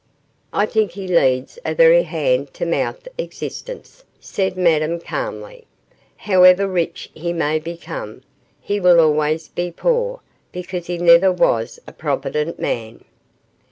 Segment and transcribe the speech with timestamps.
[0.51, 5.65] 'I think he leads a very hand to mouth existence,' said Madame, calmly;
[6.17, 8.23] 'however rich he may become,
[8.59, 13.05] he will always be poor, because he never was a provident man.